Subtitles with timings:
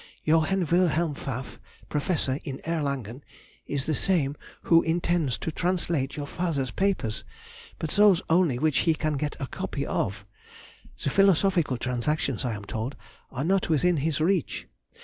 [0.23, 3.21] Johann Wilhelm Pfaff, professor, in Erlangen,
[3.67, 7.23] is the same who intends to translate your father's papers,
[7.77, 10.25] but those only which he can get a copy of.
[11.03, 12.95] The Philosophical Transactions, I am told,
[13.31, 14.67] are not within his reach.